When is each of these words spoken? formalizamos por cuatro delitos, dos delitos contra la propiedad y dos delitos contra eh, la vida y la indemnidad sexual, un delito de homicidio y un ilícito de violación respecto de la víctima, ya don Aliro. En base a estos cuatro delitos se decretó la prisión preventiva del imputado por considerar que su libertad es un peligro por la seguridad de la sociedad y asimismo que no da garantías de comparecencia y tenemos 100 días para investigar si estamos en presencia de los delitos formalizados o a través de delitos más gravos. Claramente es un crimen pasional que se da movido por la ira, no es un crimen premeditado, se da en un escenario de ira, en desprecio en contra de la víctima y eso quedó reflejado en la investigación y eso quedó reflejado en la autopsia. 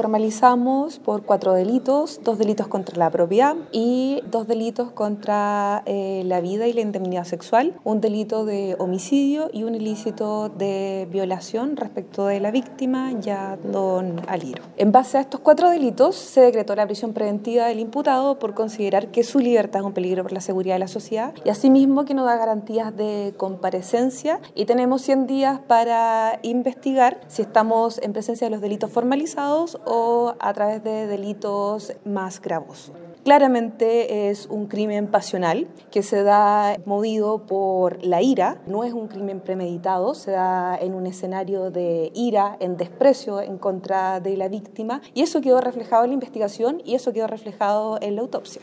formalizamos 0.00 0.98
por 0.98 1.24
cuatro 1.24 1.52
delitos, 1.52 2.20
dos 2.24 2.38
delitos 2.38 2.68
contra 2.68 2.96
la 2.96 3.10
propiedad 3.10 3.54
y 3.70 4.22
dos 4.30 4.48
delitos 4.48 4.92
contra 4.92 5.82
eh, 5.84 6.22
la 6.24 6.40
vida 6.40 6.66
y 6.66 6.72
la 6.72 6.80
indemnidad 6.80 7.24
sexual, 7.24 7.78
un 7.84 8.00
delito 8.00 8.46
de 8.46 8.76
homicidio 8.78 9.50
y 9.52 9.64
un 9.64 9.74
ilícito 9.74 10.48
de 10.48 11.06
violación 11.12 11.76
respecto 11.76 12.24
de 12.24 12.40
la 12.40 12.50
víctima, 12.50 13.12
ya 13.20 13.58
don 13.62 14.22
Aliro. 14.26 14.62
En 14.78 14.90
base 14.90 15.18
a 15.18 15.20
estos 15.20 15.40
cuatro 15.40 15.68
delitos 15.68 16.16
se 16.16 16.40
decretó 16.40 16.74
la 16.74 16.86
prisión 16.86 17.12
preventiva 17.12 17.66
del 17.66 17.78
imputado 17.78 18.38
por 18.38 18.54
considerar 18.54 19.08
que 19.08 19.22
su 19.22 19.38
libertad 19.38 19.82
es 19.82 19.86
un 19.86 19.92
peligro 19.92 20.22
por 20.22 20.32
la 20.32 20.40
seguridad 20.40 20.76
de 20.76 20.78
la 20.78 20.88
sociedad 20.88 21.34
y 21.44 21.50
asimismo 21.50 22.06
que 22.06 22.14
no 22.14 22.24
da 22.24 22.36
garantías 22.36 22.96
de 22.96 23.34
comparecencia 23.36 24.40
y 24.54 24.64
tenemos 24.64 25.02
100 25.02 25.26
días 25.26 25.60
para 25.68 26.38
investigar 26.40 27.20
si 27.28 27.42
estamos 27.42 27.98
en 28.02 28.14
presencia 28.14 28.46
de 28.46 28.50
los 28.50 28.62
delitos 28.62 28.90
formalizados 28.90 29.78
o 29.92 30.34
a 30.38 30.54
través 30.54 30.84
de 30.84 31.08
delitos 31.08 31.92
más 32.04 32.40
gravos. 32.40 32.92
Claramente 33.24 34.30
es 34.30 34.46
un 34.46 34.66
crimen 34.66 35.08
pasional 35.08 35.66
que 35.90 36.02
se 36.02 36.22
da 36.22 36.78
movido 36.86 37.44
por 37.44 38.02
la 38.04 38.22
ira, 38.22 38.62
no 38.66 38.84
es 38.84 38.94
un 38.94 39.08
crimen 39.08 39.40
premeditado, 39.40 40.14
se 40.14 40.30
da 40.30 40.78
en 40.80 40.94
un 40.94 41.06
escenario 41.06 41.70
de 41.70 42.12
ira, 42.14 42.56
en 42.60 42.76
desprecio 42.76 43.42
en 43.42 43.58
contra 43.58 44.20
de 44.20 44.36
la 44.36 44.48
víctima 44.48 45.02
y 45.12 45.22
eso 45.22 45.40
quedó 45.40 45.60
reflejado 45.60 46.04
en 46.04 46.10
la 46.10 46.14
investigación 46.14 46.80
y 46.84 46.94
eso 46.94 47.12
quedó 47.12 47.26
reflejado 47.26 47.98
en 48.00 48.14
la 48.14 48.22
autopsia. 48.22 48.62